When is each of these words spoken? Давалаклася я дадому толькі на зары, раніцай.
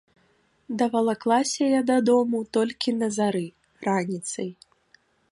Давалаклася 0.81 1.63
я 1.67 1.81
дадому 1.91 2.39
толькі 2.57 2.93
на 3.01 3.09
зары, 3.19 3.43
раніцай. 3.89 4.49